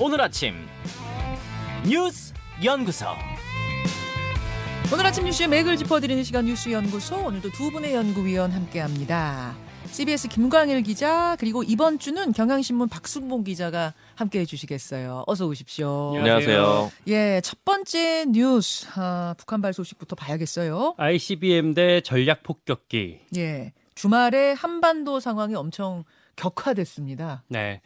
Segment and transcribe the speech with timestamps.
[0.00, 0.54] 오늘 아침
[1.84, 2.32] 뉴스
[2.62, 3.06] 연구소
[4.92, 9.56] 오늘 아침 뉴스의 맥을 짚어드리는 시간 뉴스 연구소 오늘도 두 분의 연구위원 함께합니다.
[9.86, 15.24] CBS 김광일 기자 그리고 이번 주는 경향신문 박순봉 기자가 함께해 주시겠어요.
[15.26, 16.14] 어서 오십시오.
[16.16, 16.92] 안녕하세요.
[17.08, 20.94] 예, 첫 번째 뉴스 아, 북한발 소식부터 봐야겠어요.
[20.96, 23.20] ICBM 대 전략 폭격기.
[23.36, 26.04] 예, 주말에 한반도 상황이 엄청
[26.36, 27.42] 격화됐습니다.
[27.48, 27.80] 네.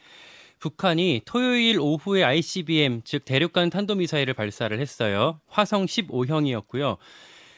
[0.63, 5.41] 북한이 토요일 오후에 ICBM 즉 대륙간 탄도미사일을 발사를 했어요.
[5.47, 6.95] 화성 15형이었고요.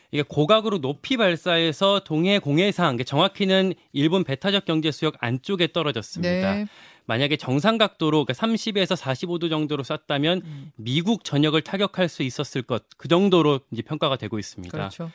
[0.09, 6.55] 이게 고각으로 높이 발사해서 동해 공해상, 정확히는 일본 배타적 경제 수역 안쪽에 떨어졌습니다.
[6.55, 6.66] 네.
[7.05, 10.72] 만약에 정상 각도로 그러니까 30에서 45도 정도로 쐈다면 음.
[10.76, 14.76] 미국 전역을 타격할 수 있었을 것 그 정도로 이제 평가가 되고 있습니다.
[14.76, 15.12] 그렇죠.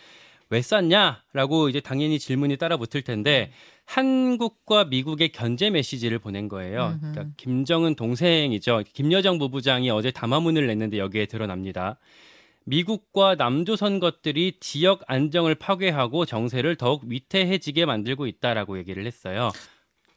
[0.51, 3.53] 왜 쐈냐라고 이제 당연히 질문이 따라 붙을 텐데
[3.85, 6.99] 한국과 미국의 견제 메시지를 보낸 거예요.
[7.01, 8.83] 그러니까 김정은 동생이죠.
[8.93, 11.99] 김여정 부부장이 어제 담화문을 냈는데 여기에 드러납니다.
[12.65, 19.51] 미국과 남조선 것들이 지역 안정을 파괴하고 정세를 더욱 위태해지게 만들고 있다라고 얘기를 했어요.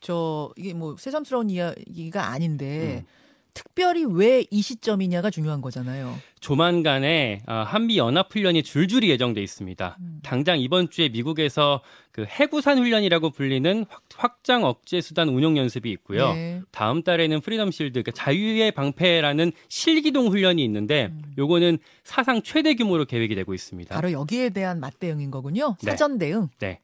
[0.02, 3.23] 저 이게 뭐 새삼스러운 이야기가 아닌데 음.
[3.54, 6.18] 특별히 왜 이 시점이냐가 중요한 거잖아요.
[6.40, 9.98] 조만간에 아, 한미 연합 훈련이 줄줄이 예정돼 있습니다.
[10.00, 10.20] 음.
[10.24, 16.34] 당장 이번 주에 미국에서 그 핵우산 훈련이라고 불리는 확- 확장 억제 수단 운용 연습이 있고요.
[16.34, 16.62] 네.
[16.72, 23.34] 다음 달에는 프리덤 실드, 그러니까 자유의 방패라는 실기동 훈련이 있는데 요거는 사상 최대 규모로 계획이
[23.36, 23.94] 되고 있습니다.
[23.94, 23.96] 음.
[23.96, 25.76] 바로 여기에 대한 맞대응인 거군요.
[25.82, 25.92] 네.
[25.92, 26.50] 사전 대응.
[26.60, 26.80] 네.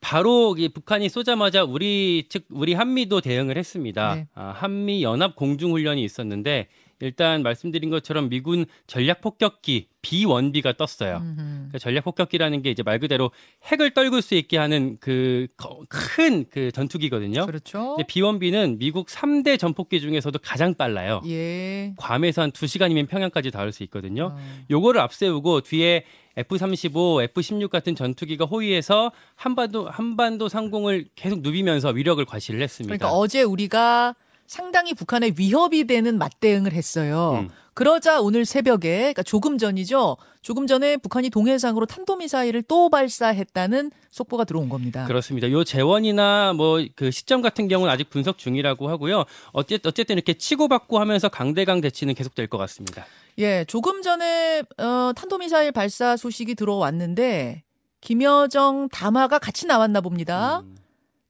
[0.00, 4.14] 바로 이 북한이 쏘자마자 우리 즉 우리 한미도 대응을 했습니다.
[4.14, 4.28] 네.
[4.34, 6.68] 아, 한미 연합 공중 훈련이 있었는데
[7.00, 11.16] 일단 말씀드린 것처럼 미군 전략 폭격기 B1B가 떴어요.
[11.16, 11.68] 음흠.
[11.72, 13.32] 그 전략 폭격기라는 게 이제 말 그대로
[13.64, 17.44] 핵을 떨굴 수 있게 하는 그큰그 전투기거든요.
[17.46, 17.96] 그렇죠.
[17.96, 21.22] 근데 B1B는 미국 3대 전폭기 중에서도 가장 빨라요.
[21.26, 21.92] 예.
[21.96, 24.32] 괌에서 한 2시간이면 평양까지 닿을 수 있거든요.
[24.34, 24.38] 어.
[24.70, 26.04] 요거를 앞세우고 뒤에
[26.36, 32.96] F-35, F-16 같은 전투기가 호위해서 한반도 한반도 상공을 계속 누비면서 위력을 과시를 했습니다.
[32.96, 34.14] 그러니까 어제 우리가
[34.46, 37.40] 상당히 북한에 위협이 되는 맞대응을 했어요.
[37.42, 37.48] 음.
[37.74, 40.16] 그러자 오늘 새벽에 그러니까 조금 전이죠.
[40.40, 45.04] 조금 전에 북한이 동해상으로 탄도미사일을 또 발사했다는 속보가 들어온 겁니다.
[45.04, 45.50] 그렇습니다.
[45.50, 49.24] 요 재원이나 뭐 그 시점 같은 경우는 아직 분석 중이라고 하고요.
[49.52, 53.04] 어쨌 어쨌든 이렇게 치고받고 하면서 강대강 대치는 계속될 것 같습니다.
[53.38, 57.62] 예, 조금 전에 어, 탄도미사일 발사 소식이 들어왔는데
[58.00, 60.60] 김여정 담화가 같이 나왔나 봅니다.
[60.60, 60.76] 음,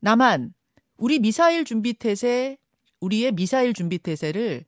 [0.01, 0.53] 나만
[0.97, 2.59] 우리 미사일 준비 태세,
[3.01, 4.65] 우리의 미사일 준비 태세를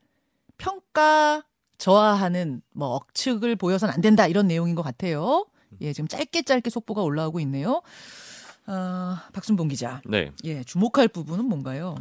[0.57, 1.45] 평가
[1.79, 5.47] 저하하는 뭐 억측을 보여선 안 된다 이런 내용인 것 같아요.
[5.81, 7.83] 예, 지금 짧게 짧게 속보가 올라오고 있네요.
[8.67, 10.33] 어, 박순봉 기자, 네.
[10.45, 11.95] 예, 주목할 부분은 뭔가요?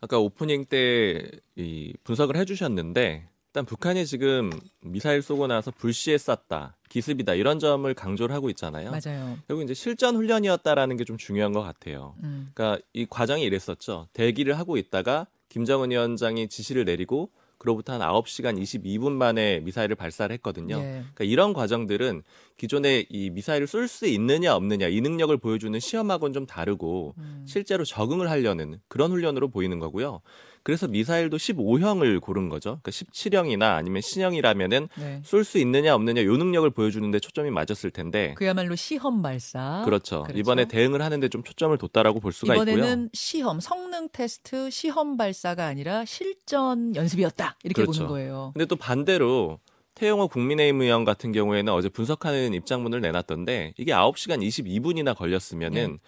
[0.00, 4.50] 아까 오프닝 때 이 분석을 해주셨는데 일단 북한이 지금
[4.80, 8.90] 미사일 쏘고 나서 불시에 쐈다, 기습이다 이런 점을 강조를 하고 있잖아요.
[8.90, 9.36] 맞아요.
[9.48, 12.14] 결국 이제 실전 훈련이었다라는 게 좀 중요한 것 같아요.
[12.22, 14.08] 음, 그러니까 이 과정이 이랬었죠.
[14.14, 20.76] 대기를 하고 있다가 김정은 위원장이 지시를 내리고 그로부터 한 9시간 22분 만에 미사일을 발사를 했거든요.
[20.78, 21.04] 예.
[21.14, 22.22] 그러니까 이런 과정들은
[22.56, 27.44] 기존에 이 미사일을 쏠 수 있느냐 없느냐 이 능력을 보여주는 시험하고는 좀 다르고 음.
[27.46, 30.22] 실제로 적응을 하려는 그런 훈련으로 보이는 거고요.
[30.62, 32.78] 그래서 미사일도 15형을 고른 거죠.
[32.82, 35.20] 그러니까 17형이나 아니면 신형이라면은 네.
[35.24, 39.82] 쏠수 있느냐 없느냐 요 능력을 보여주는데 초점이 맞았을 텐데 그야말로 시험 발사.
[39.84, 40.22] 그렇죠.
[40.22, 40.38] 그렇죠.
[40.38, 43.08] 이번에 대응을 하는데 좀 초점을 뒀다라고 볼 수가 이번에는 있고요.
[43.12, 47.56] 시험, 성능 테스트, 시험 발사가 아니라 실전 연습이었다.
[47.64, 48.00] 이렇게 그렇죠.
[48.00, 48.50] 보는 거예요.
[48.54, 49.58] 근데 또 반대로
[49.94, 55.98] 태영호 국민의힘 의원 같은 경우에는 어제 분석하는 입장문을 내놨던데 이게 9시간 22분이나 걸렸으면은 네.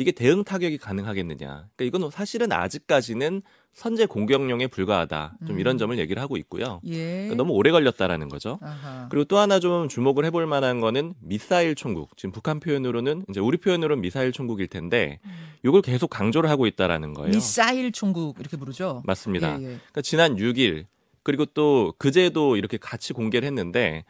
[0.00, 1.68] 이게 대응 타격이 가능하겠느냐.
[1.76, 3.42] 그러니까 이건 사실은 아직까지는
[3.74, 5.36] 선제 공격용에 불과하다.
[5.46, 5.60] 좀 음.
[5.60, 6.80] 이런 점을 얘기를 하고 있고요.
[6.86, 6.96] 예.
[6.96, 8.58] 그러니까 너무 오래 걸렸다라는 거죠.
[8.62, 9.08] 아하.
[9.10, 12.16] 그리고 또 하나 좀 주목을 해볼 만한 거는 미사일 총국.
[12.16, 15.20] 지금 북한 표현으로는 이제 우리 표현으로는 미사일 총국일 텐데
[15.64, 17.30] 이걸 계속 강조를 하고 있다라는 거예요.
[17.30, 17.32] 음.
[17.32, 19.02] 미사일 총국 이렇게 부르죠.
[19.04, 19.60] 맞습니다.
[19.60, 19.66] 예, 예.
[19.66, 20.86] 그러니까 지난 6일
[21.22, 24.04] 그리고 또 그제도 이렇게 같이 공개를 했는데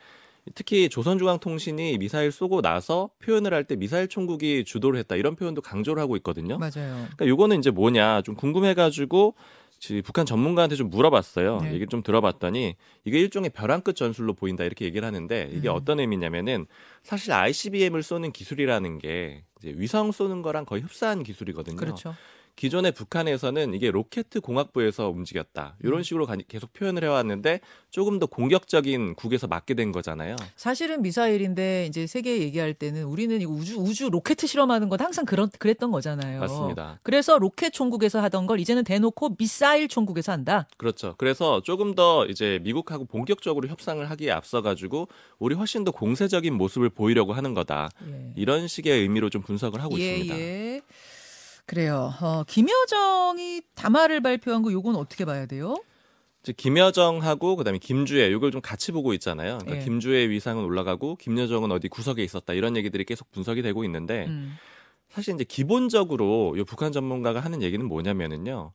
[0.55, 6.03] 특히 조선중앙통신이 미사일 쏘고 나서 표현을 할 때 미사일 총국이 주도를 했다 이런 표현도 강조를
[6.03, 6.59] 하고 있거든요.
[6.59, 6.71] 맞아요.
[7.17, 9.35] 그러니까 요거는 이제 뭐냐 좀 궁금해가지고
[9.79, 11.59] 지- 북한 전문가한테 좀 물어봤어요.
[11.63, 11.69] 네.
[11.69, 15.75] 얘기를 좀 들어봤더니 이게 일종의 벼랑 끝 전술로 보인다 이렇게 얘기를 하는데 이게 음.
[15.75, 16.67] 어떤 의미냐면은
[17.03, 21.77] 사실 ICBM을 쏘는 기술이라는 게 이제 위성 쏘는 거랑 거의 흡사한 기술이거든요.
[21.77, 22.15] 그렇죠.
[22.57, 25.77] 기존의 북한에서는 이게 로켓 공업부에서 움직였다.
[25.79, 25.87] 음.
[25.87, 27.61] 이런 식으로 가- 계속 표현을 해왔는데
[27.91, 30.37] 조금 더 공격적인 국에서 맞게 된 거잖아요.
[30.57, 35.91] 사실은 미사일인데 이제 세계 얘기할 때는 우리는 우주 우주 로켓 실험하는 건 항상 그런 그랬던
[35.91, 36.41] 거잖아요.
[36.41, 37.01] 맞습니다.
[37.03, 40.67] 그래서 로켓 총국에서 하던 걸 이제는 대놓고 미사일 총국에서 한다.
[40.77, 41.15] 그렇죠.
[41.19, 45.09] 그래서 조금 더 이제 미국하고 본격적으로 협상을 하기에 앞서 가지고
[45.39, 47.89] 우리 훨씬 더 공세적인 모습을 보이려고 하는 거다.
[48.07, 48.33] 예.
[48.37, 50.39] 이런 식의 의미로 좀 분석을 하고 예, 있습니다.
[50.39, 50.81] 예.
[51.71, 52.13] 그래요.
[52.21, 55.77] 어, 김여정이 담화를 발표한 거 요건 어떻게 봐야 돼요?
[56.43, 59.59] 이제 김여정하고 그다음에 김주애 이걸 좀 같이 보고 있잖아요.
[59.59, 59.85] 그러니까 예.
[59.85, 64.57] 김주애 위상은 올라가고 김여정은 어디 구석에 있었다 이런 얘기들이 계속 분석이 되고 있는데 음.
[65.11, 68.73] 사실 이제 기본적으로 요 북한 전문가가 하는 얘기는 뭐냐면은요.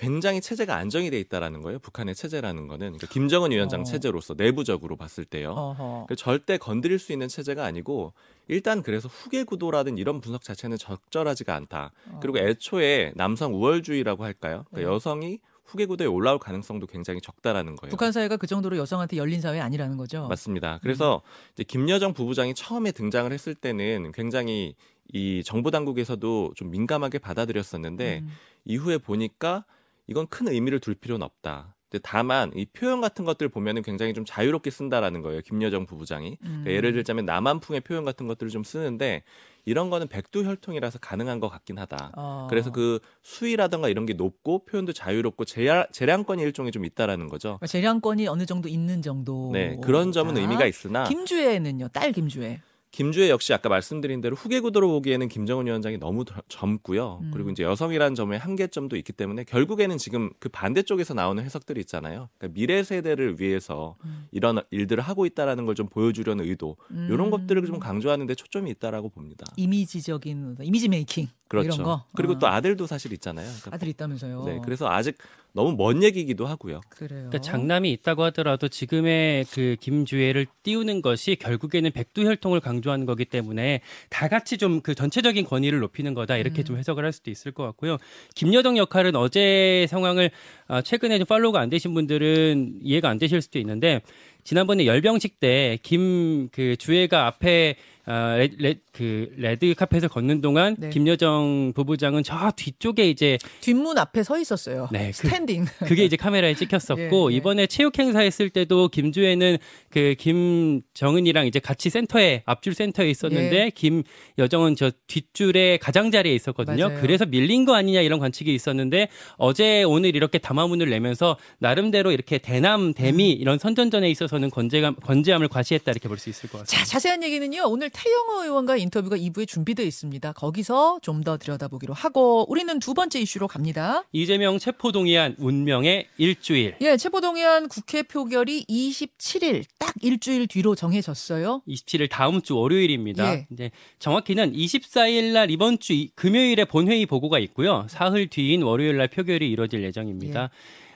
[0.00, 1.78] 굉장히 체제가 안정이 돼 있다라는 거예요.
[1.78, 3.84] 북한의 체제라는 거는 그러니까 김정은 위원장 어.
[3.84, 6.06] 체제로서 내부적으로 봤을 때요.
[6.08, 8.14] 그 절대 건드릴 수 있는 체제가 아니고
[8.48, 11.92] 일단 그래서 후계 구도라든 이런 분석 자체는 적절하지가 않다.
[12.22, 14.64] 그리고 애초에 남성 우월주의라고 할까요?
[14.70, 14.94] 그러니까 네.
[14.94, 17.90] 여성이 후계 구도에 올라올 가능성도 굉장히 적다라는 거예요.
[17.90, 20.26] 북한 사회가 그 정도로 여성한테 열린 사회 아니라는 거죠.
[20.28, 20.78] 맞습니다.
[20.82, 21.20] 그래서
[21.52, 24.74] 이제 김여정 부부장이 처음에 등장을 했을 때는 굉장히
[25.12, 28.30] 이 정부 당국에서도 좀 민감하게 받아들였었는데 음.
[28.64, 29.64] 이후에 보니까
[30.10, 31.76] 이건 큰 의미를 둘 필요는 없다.
[32.02, 35.40] 다만 이 표현 같은 것들 보면은 굉장히 좀 자유롭게 쓴다라는 거예요.
[35.40, 36.38] 김여정 부부장이.
[36.42, 36.46] 음.
[36.46, 39.22] 그러니까 예를 들자면 남한풍의 표현 같은 것들을 좀 쓰는데
[39.64, 42.12] 이런 거는 백두 혈통이라서 가능한 것 같긴 하다.
[42.16, 42.46] 어.
[42.48, 47.48] 그래서 그 수위라든가 이런 게 높고 표현도 자유롭고 재량, 재량권이 일종의 좀 있다라는 거죠.
[47.48, 49.50] 그러니까 재량권이 어느 정도 있는 정도.
[49.52, 52.60] 네, 그런 점은 의미가 있으나 김주애는요, 딸 김주애.
[52.92, 57.20] 김주애 역시 아까 말씀드린 대로 후계 구도로 보기에는 김정은 위원장이 너무 더- 젊고요.
[57.22, 57.30] 음.
[57.32, 62.28] 그리고 이제 여성이라는 점의 한계점도 있기 때문에 결국에는 지금 그 반대쪽에서 나오는 해석들이 있잖아요.
[62.38, 64.26] 그러니까 미래 세대를 위해서 음.
[64.32, 67.08] 이런 일들을 하고 있다라는 걸 좀 보여주려는 의도 음.
[67.10, 69.46] 이런 것들을 좀 강조하는데 초점이 있다라고 봅니다.
[69.56, 71.66] 이미지적인 이미지 메이킹 뭐 그렇죠.
[71.66, 72.04] 이런 거.
[72.16, 72.38] 그리고 어.
[72.38, 73.46] 또 아들도 사실 있잖아요.
[73.46, 74.44] 그러니까 아들 있다면서요.
[74.44, 75.16] 네, 그래서 아직
[75.52, 76.80] 너무 먼 얘기기도 하고요.
[76.88, 77.28] 그래요.
[77.28, 84.26] 그러니까 장남이 있다고 하더라도 지금의 그 김주애를 띄우는 것이 결국에는 백두혈통을 강조하는 거기 때문에 다
[84.28, 86.64] 같이 좀 그 전체적인 권위를 높이는 거다 이렇게 음.
[86.64, 87.98] 좀 해석을 할 수도 있을 것 같고요.
[88.34, 90.30] 김여정 역할은 어제 상황을
[90.68, 94.02] 아, 최근에 좀 팔로우가 안 되신 분들은 이해가 안 되실 수도 있는데
[94.50, 97.76] 지난번에 열병식 때 김 그 주애가 앞에
[98.06, 100.88] 아, 레, 레, 그 레드 카펫을 걷는 동안 네.
[100.90, 104.88] 김여정 부부장은 저 뒤쪽에 이제 뒷문 앞에 서 있었어요.
[104.90, 105.64] 네, 그- standing.
[105.86, 107.36] 그 게 이제 카메라에 찍혔었고 예, 예.
[107.36, 109.58] 이번에 체육 행사 했을 때도 김주애는
[109.90, 113.70] 그 김정은이랑 이제 같이 센터에 앞줄 센터에 있었는데 예.
[113.70, 116.88] 김여정은 저 뒷줄에 가장자리에 있었거든요.
[116.88, 117.00] 맞아요.
[117.00, 122.92] 그래서 밀린 거 아니냐 이런 관측이 있었는데 어제 오늘 이렇게 담화문을 내면서 나름대로 이렇게 대남
[122.94, 123.40] 대미 음.
[123.40, 126.84] 이런 선전전에 있어서 는 건재감 건재함을 과시했다 이렇게 볼 수 있을 것 같습니다.
[126.84, 127.64] 자, 자세한 얘기는요.
[127.66, 130.32] 오늘 태영호 의원과 인터뷰가 2부에 준비되어 있습니다.
[130.32, 134.04] 거기서 좀 더 들여다보기로 하고 우리는 두 번째 이슈로 갑니다.
[134.12, 136.76] 이재명 체포 동의안 운명의 일주일.
[136.80, 141.62] 예, 체포동의안 국회 표결이 27일 딱 일주일 뒤로 정해졌어요.
[141.68, 143.32] 27일 다음 주 월요일입니다.
[143.34, 143.46] 예.
[143.52, 147.86] 이제 정확히는 24일 날 이번 주 이- 금요일에 본회의 보고가 있고요.
[147.90, 150.44] 사흘 뒤인 월요일 날 표결이 이뤄질 예정입니다.
[150.44, 150.48] 예.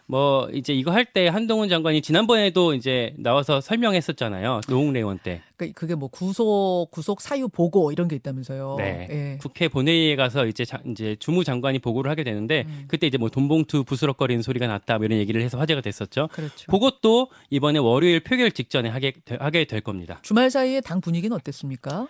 [0.07, 4.61] 뭐 이제 이거 할 때 한동훈 장관이 지난번에도 이제 나와서 설명했었잖아요.
[4.69, 5.41] 노웅래 의원 때.
[5.57, 8.75] 그러니까 그게 뭐 구속 구속 사유 보고 이런 게 있다면서요.
[8.79, 9.07] 네.
[9.11, 9.39] 예.
[9.41, 12.85] 국회 본회의에 가서 이제 자- 이제 주무 장관이 보고를 하게 되는데 음.
[12.89, 16.29] 그때 이제 뭐 돈봉투 부스럭거리는 소리가 났다 뭐 이런 얘기를 해서 화제가 됐었죠.
[16.33, 16.71] 그렇죠.
[16.71, 20.19] 그것도 이번에 월요일 표결 직전에 하게 되- 하게 될 겁니다.
[20.23, 22.09] 주말 사이에 당 분위기는 어땠습니까?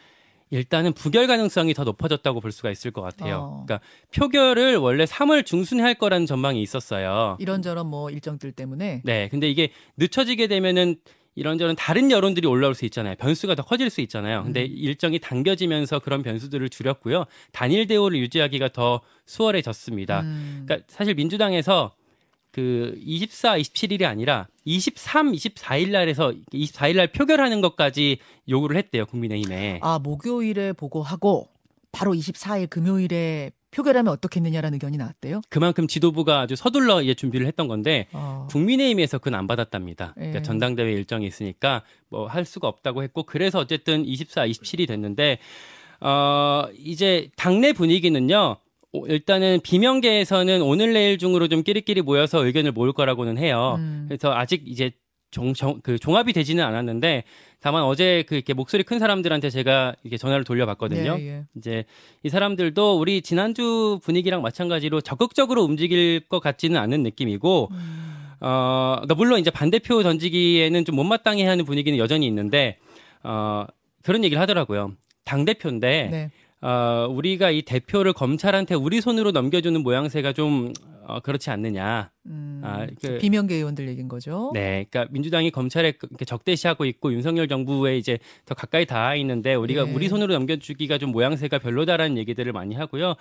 [0.55, 3.37] 일단은 부결 가능성이 더 높아졌다고 볼 수가 있을 것 같아요.
[3.37, 3.65] 어.
[3.67, 7.37] 그러니까 표결을 원래 3월 중순에 할 거라는 전망이 있었어요.
[7.41, 10.97] 이런저런 뭐 일정들 때문에 네, 근데 이게 늦춰지게 되면은
[11.37, 13.17] 이런저런 다른 여론들이 올라올 수 있잖아요.
[13.17, 14.45] 변수가 더 커질 수 있잖아요.
[14.45, 14.73] 근데 음.
[14.73, 17.25] 일정이 당겨지면서 그런 변수들을 줄였고요.
[17.51, 20.21] 단일 대우를 유지하기가 더 수월해졌습니다.
[20.21, 21.93] 음, 그러니까 사실 민주당에서
[22.55, 28.19] 그 24, 27일이 아니라 23, 24일 날에서 24일 날 표결하는 것까지
[28.49, 29.07] 요구를 했대요.
[29.07, 29.81] 국민의힘에.
[29.83, 31.49] 아 목요일에 보고하고
[31.91, 35.41] 바로 24일 금요일에 표결하면 어떻겠느냐라는 의견이 나왔대요.
[35.49, 38.47] 그만큼 지도부가 아주 서둘러 이제 준비를 했던 건데 어.
[38.51, 40.13] 국민의힘에서 그건 안 받았답니다.
[40.15, 40.43] 그러니까 예.
[40.43, 45.39] 전당대회 일정이 있으니까 뭐 할 수가 없다고 했고 그래서 어쨌든 24, 27이 됐는데
[46.01, 48.59] 어 이제 당내 분위기는요.
[48.95, 53.75] 오- 일단은 비명계에서는 오늘 내일 중으로 좀 끼리끼리 모여서 의견을 모을 거라고는 해요.
[53.79, 54.05] 음.
[54.09, 54.93] 그래서 아직 이제
[55.33, 57.25] 종, 정, 그 종합이 되지는 않았는데
[57.61, 61.17] 다만 어제 그 이렇게 목소리 큰 사람들한테 제가 이렇게 전화를 돌려봤거든요.
[61.19, 61.45] 예, 예.
[61.57, 61.85] 이제
[62.23, 67.71] 이 사람들도 우리 지난주 분위기랑 마찬가지로 적극적으로 움직일 것 같지는 않은 느낌이고,
[68.41, 72.77] 어, 그러니까 물론 이제 반대표 던지기에는 좀 못마땅해 하는 분위기는 여전히 있는데,
[73.25, 73.67] 어,
[74.03, 74.93] 그런 얘기를 하더라고요.
[75.25, 76.31] 당 대표인데, 네.
[76.67, 80.73] 어, 우리가 이 대표를 검찰한테 우리 손으로 넘겨주는 모양새가 좀
[81.07, 82.11] 어, 그렇지 않느냐.
[82.25, 84.51] 음, 아, 그- 비명계 의원들 얘기인 거죠.
[84.55, 89.85] 네, 그러니까 민주당이 검찰에 그- 적대시하고 있고 윤석열 정부에 이제 더 가까이 닿아 있는데 우리가
[89.85, 89.93] 네.
[89.93, 93.17] 우리 손으로 넘겨주기가 좀 모양새가 별로다라는 얘기들을 많이 하고요.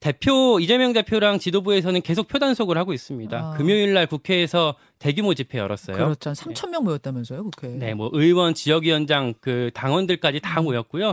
[0.00, 3.36] 대표 이재명 대표랑 지도부에서는 계속 표단속을 하고 있습니다.
[3.38, 3.56] 아.
[3.58, 5.94] 금요일 날 국회에서 대규모 집회 열었어요.
[5.96, 6.30] 그렇죠.
[6.30, 7.68] 한 3천 명 모였다면서요, 국회.
[7.68, 10.64] 네, 뭐 의원, 지역위원장, 그 당원들까지 다 음.
[10.64, 11.12] 모였고요.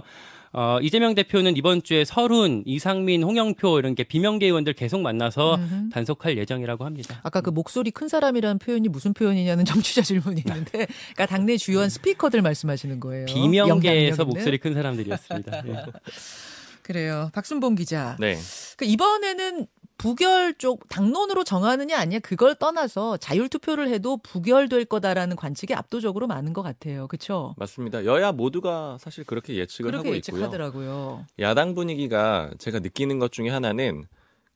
[0.51, 5.89] 어, 이재명 대표는 이번 주에 설훈, 이상민, 홍영표 이런 게 비명계 의원들 계속 만나서 음흠.
[5.91, 7.19] 단속할 예정이라고 합니다.
[7.23, 12.41] 아까 그 목소리 큰 사람이라는 표현이 무슨 표현이냐는 정치자 질문이 있는데, 그러니까 당내 주요한 스피커들
[12.41, 13.25] 말씀하시는 거예요.
[13.25, 14.25] 비명계에서.
[14.25, 15.63] 목소리 큰 사람들이었습니다.
[15.67, 15.85] 예.
[16.83, 17.29] 그래요.
[17.33, 18.17] 박순봉 기자.
[18.19, 18.35] 네.
[18.75, 19.67] 그 이번에는
[19.99, 26.53] 부결 쪽 당론으로 정하느냐 아니냐 그걸 떠나서 자율 투표를 해도 부결될 거다라는 관측이 압도적으로 많은
[26.53, 27.07] 것 같아요.
[27.07, 27.53] 그렇죠?
[27.57, 28.05] 맞습니다.
[28.05, 30.37] 여야 모두가 사실 그렇게 예측을 그렇게 하고 있고요.
[30.37, 31.25] 예측하더라고요.
[31.39, 34.05] 야당 분위기가 제가 느끼는 것 중에 하나는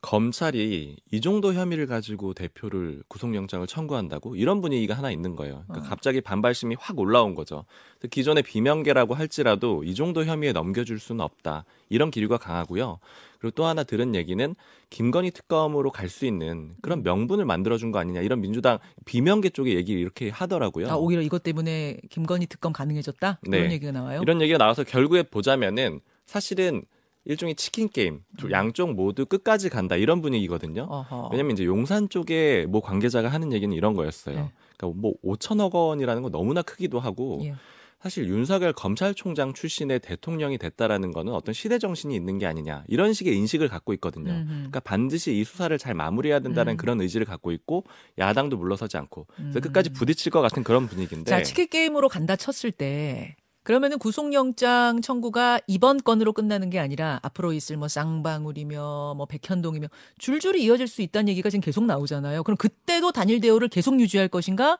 [0.03, 5.63] 검찰이 이 정도 혐의를 가지고 대표를 구속영장을 청구한다고 이런 분위기가 하나 있는 거예요.
[5.65, 5.89] 그러니까 어.
[5.89, 7.63] 갑자기 반발심이 확 올라온 거죠.
[8.11, 11.63] 기존의 비명계라고 할지라도 이 정도 혐의에 넘겨줄 수는 없다.
[11.87, 12.99] 이런 기류가 강하고요.
[13.39, 14.53] 그리고 또 하나 들은 얘기는
[14.89, 17.03] 김건희 특검으로 갈 수 있는 그런 음.
[17.03, 18.19] 명분을 만들어준 거 아니냐.
[18.21, 20.89] 이런 민주당 비명계 쪽의 얘기를 이렇게 하더라고요.
[20.89, 23.39] 아, 오히려 이것 때문에 김건희 특검 가능해졌다?
[23.41, 23.71] 그런 네.
[23.71, 24.19] 얘기가 나와요.
[24.21, 26.83] 이런 얘기가 나와서 결국에 보자면은 사실은
[27.25, 28.51] 일종의 치킨 게임, 두- 음.
[28.51, 30.83] 양쪽 모두 끝까지 간다 이런 분위기거든요.
[30.89, 31.29] 어허.
[31.31, 34.35] 왜냐면 이제 용산 쪽에 뭐 관계자가 하는 얘기는 이런 거였어요.
[34.35, 34.51] 네.
[34.77, 37.55] 그러니까 뭐 5천억 원이라는 건 너무나 크기도 하고 예.
[38.01, 43.33] 사실 윤석열 검찰총장 출신의 대통령이 됐다라는 거는 어떤 시대 정신이 있는 게 아니냐 이런 식의
[43.37, 44.29] 인식을 갖고 있거든요.
[44.33, 44.45] 음흠.
[44.49, 46.77] 그러니까 반드시 이 수사를 잘 마무리해야 된다는 음.
[46.77, 47.85] 그런 의지를 갖고 있고
[48.19, 49.61] 야당도 물러서지 않고 그래서 음.
[49.61, 55.61] 끝까지 부딪힐 것 같은 그런 분위기인데 자, 치킨 게임으로 간다 쳤을 때 그러면은 구속영장 청구가
[55.67, 59.87] 이번 건으로 끝나는 게 아니라 앞으로 있을 뭐 쌍방울이며 뭐 백현동이며
[60.19, 62.43] 줄줄이 이어질 수 있다는 얘기가 지금 계속 나오잖아요.
[62.43, 64.77] 그럼 그때도 단일 대우를 계속 유지할 것인가?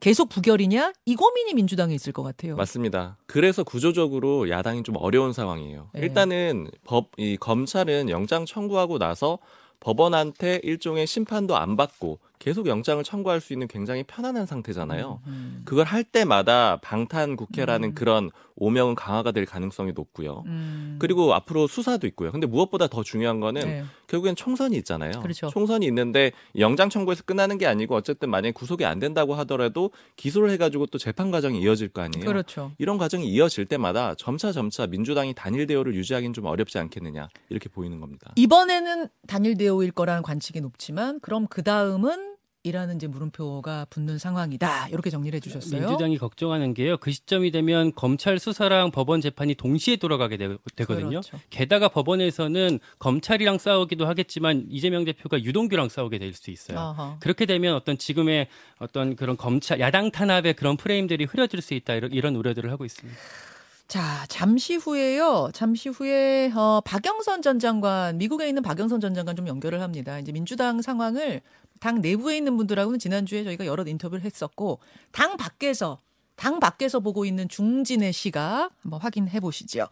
[0.00, 0.92] 계속 부결이냐?
[1.06, 2.56] 이 고민이 민주당에 있을 것 같아요.
[2.56, 3.18] 맞습니다.
[3.26, 5.90] 그래서 구조적으로 야당이 좀 어려운 상황이에요.
[5.92, 6.00] 네.
[6.00, 9.38] 일단은 법, 이 검찰은 영장 청구하고 나서
[9.78, 15.20] 법원한테 일종의 심판도 안 받고 계속 영장을 청구할 수 있는 굉장히 편안한 상태잖아요.
[15.28, 17.94] 음, 그걸 할 때마다 방탄 국회라는 음.
[17.94, 20.42] 그런 오명은 강화가 될 가능성이 높고요.
[20.46, 20.96] 음.
[20.98, 22.32] 그리고 앞으로 수사도 있고요.
[22.32, 23.84] 근데 무엇보다 더 중요한 거는 네.
[24.08, 25.20] 결국엔 총선이 있잖아요.
[25.20, 25.50] 그렇죠.
[25.50, 30.86] 총선이 있는데 영장 청구에서 끝나는 게 아니고 어쨌든 만약에 구속이 안 된다고 하더라도 기소를 해가지고
[30.86, 32.26] 또 재판 과정이 이어질 거 아니에요.
[32.26, 32.72] 그렇죠.
[32.78, 38.00] 이런 과정이 이어질 때마다 점차 점차 민주당이 단일 대우를 유지하기는 좀 어렵지 않겠느냐 이렇게 보이는
[38.00, 38.32] 겁니다.
[38.34, 42.31] 이번에는 단일 대우일 거라는 관측이 높지만 그럼 그 다음은
[42.64, 44.88] 이라는 이제 물음표가 붙는 상황이다.
[44.88, 45.80] 이렇게 정리를 해주셨어요.
[45.80, 46.96] 민주당이 걱정하는 게요.
[46.96, 50.46] 그 시점이 되면 검찰 수사랑 법원 재판이 동시에 돌아가게 되,
[50.84, 51.40] 거든요 그렇죠.
[51.50, 56.78] 게다가 법원에서는 검찰이랑 싸우기도 하겠지만 이재명 대표가 유동규랑 싸우게 될 수 있어요.
[56.78, 57.16] 어허.
[57.20, 58.46] 그렇게 되면 어떤 지금의
[58.78, 63.18] 어떤 그런 검찰 야당 탄압의 그런 프레임들이 흐려질 수 있다 이런, 이런 우려들을 하고 있습니다.
[63.88, 65.50] 자, 잠시 후에요.
[65.52, 70.18] 잠시 후에 어, 박영선 전 장관, 미국에 있는 박영선 전 장관 좀 연결을 합니다.
[70.18, 71.42] 이제 민주당 상황을
[71.78, 74.78] 당 내부에 있는 분들하고는 지난주에 저희가 여러 인터뷰를 했었고
[75.10, 76.00] 당 밖에서
[76.36, 79.88] 당 밖에서 보고 있는 중진의 시각 한번 확인해 보시죠.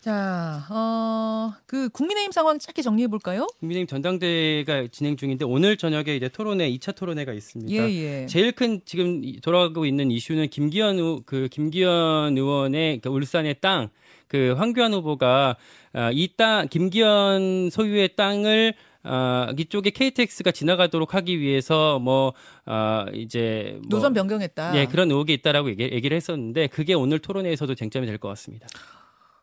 [0.00, 3.46] 자, 어, 그 국민의힘 상황 짧게 정리해 볼까요?
[3.60, 7.70] 국민의힘 전당대회가 진행 중인데 오늘 저녁에 이제 토론회 2차 토론회가 있습니다.
[7.82, 8.26] 예, 예.
[8.26, 13.90] 제일 큰 지금 이- 돌아가고 있는 이슈는 김기현 후, 그 김기현 의원의 그 울산의 땅,
[14.26, 15.56] 그 황교안 후보가
[15.92, 22.32] 아, 이땅 김기현 소유의 땅을 아, 이쪽에 KTX가 지나가도록 하기 위해서 뭐
[22.64, 24.78] 아, 이제 뭐, 노선 변경했다.
[24.78, 28.66] 예 그런 의혹이 있다라고 얘기, 얘기를 했었는데 그게 오늘 토론회에서도 쟁점이 될 것 같습니다.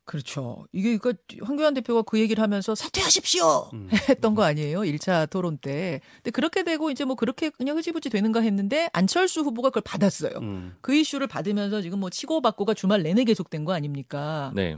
[0.07, 0.65] 그렇죠.
[0.71, 3.89] 이게 그 황교안 대표가 그 얘기를 하면서 사퇴하십시오 음.
[4.07, 4.79] 했던 거 아니에요?
[4.79, 5.99] 1차 토론 때.
[6.15, 10.31] 근데 그렇게 되고 이제 뭐 그렇게 그냥 흐지부지 되는가 했는데 안철수 후보가 그걸 받았어요.
[10.39, 10.77] 음.
[10.79, 14.53] 그 이슈를 받으면서 지금 뭐 치고받고가 주말 내내 계속된 거 아닙니까?
[14.55, 14.77] 네.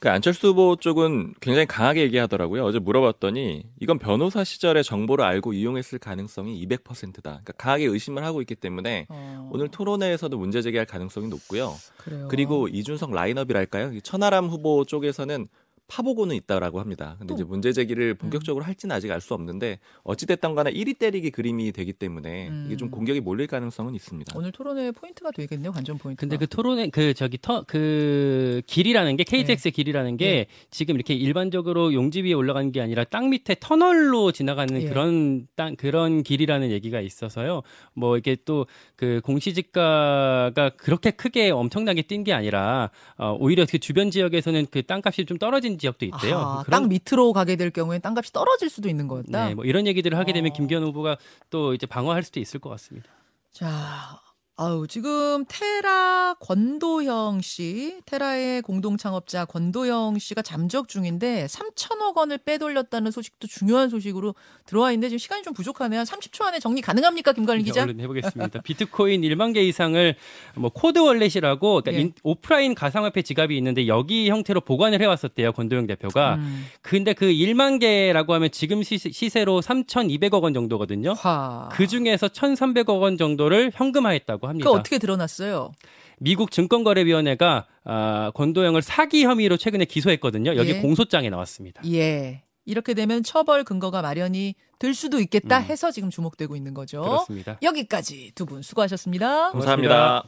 [0.00, 2.64] 그 안철수 후보 쪽은 굉장히 강하게 얘기하더라고요.
[2.64, 7.20] 어제 물어봤더니 이건 변호사 시절의 정보를 알고 이용했을 가능성이 200%다.
[7.22, 11.74] 그러니까 강하게 의심을 하고 있기 때문에 어, 오늘 토론회에서도 문제 제기할 가능성이 높고요.
[11.96, 12.28] 그래요.
[12.30, 13.92] 그리고 이준석 라인업이랄까요?
[13.92, 15.48] 이 천하람 후보 쪽에서는
[15.88, 17.16] 파보고는 있다라고 합니다.
[17.18, 21.30] 근데 또- 이제 문제 제기를 본격적으로 할지는 아직 알 수 없는데 어찌됐든 간에 1위 때리기
[21.30, 22.90] 그림이 되기 때문에 이게 좀 음.
[22.90, 24.32] 공격이 몰릴 가능성은 있습니다.
[24.38, 25.72] 오늘 토론회 포인트가 되겠네요.
[25.72, 26.20] 관전 포인트.
[26.20, 30.46] 근데 그 토론회 그 저기 터 그 길이라는 게 KTX의 길이라는 게 네.
[30.70, 34.88] 지금 이렇게 일반적으로 용지 위에 올라가는 게 아니라 땅 밑에 터널로 지나가는 예.
[34.88, 37.62] 그런 땅 그런 길이라는 얘기가 있어서요.
[37.94, 38.66] 뭐 이게 또
[38.96, 45.24] 그 공시지가가 그렇게 크게 엄청나게 뛴 게 아니라 어 오히려 그 주변 지역에서는 그 땅값이
[45.24, 46.36] 좀 떨어진 지역도 있대요.
[46.38, 49.48] 아하, 그런- 땅 밑으로 가게 될 경우엔 땅값이 떨어질 수도 있는 거였다.
[49.48, 50.54] 네, 뭐 이런 얘기들을 하게 되면 어.
[50.54, 51.16] 김기현 후보가
[51.50, 53.08] 또 이제 방어할 수도 있을 것 같습니다.
[53.52, 54.20] 자,
[54.60, 63.12] 아우 지금 테라 권도형 씨, 테라의 공동 창업자 권도형 씨가 잠적 중인데 3천억 원을 빼돌렸다는
[63.12, 64.34] 소식도 중요한 소식으로
[64.66, 66.02] 들어와 있는데 지금 시간이 좀 부족하네요.
[66.02, 67.82] 30초 안에 정리 가능합니까, 김관일 기자?
[67.84, 68.62] 얼른 해보겠습니다.
[68.62, 70.16] 비트코인 1만 개 이상을
[70.56, 72.00] 뭐 cold wallet이라고 그러니까 예.
[72.06, 76.34] 인- 오프라인 가상화폐 지갑이 있는데 여기 형태로 보관을 해왔었대요 권도형 대표가.
[76.34, 81.12] 음, 근데 그 1만 개라고 하면 지금 시세, 시세로 3,200억 원 정도거든요.
[81.12, 81.68] 화.
[81.70, 84.68] 그 중에서 1,300억 원 정도를 현금화했다고 합니다.
[84.70, 85.72] 그 어떻게 드러났어요?
[86.18, 90.56] 미국 증권거래위원회가 아, 권도형을 사기 혐의로 최근에 기소했거든요.
[90.56, 90.80] 여기 예.
[90.80, 91.82] 공소장에 나왔습니다.
[91.92, 92.42] 예.
[92.64, 95.62] 이렇게 되면 처벌 근거가 마련이 될 수도 있겠다 음.
[95.64, 97.00] 해서 지금 주목되고 있는 거죠.
[97.02, 97.58] 그렇습니다.
[97.62, 99.52] 여기까지 두 분 수고하셨습니다.
[99.52, 100.24] 감사합니다.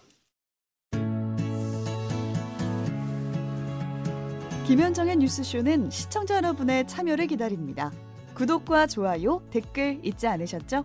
[4.67, 7.91] 김현정의 뉴스쇼는 시청자 여러분의 참여를 기다립니다.
[8.35, 10.85] 구독과 좋아요, 댓글 잊지 않으셨죠?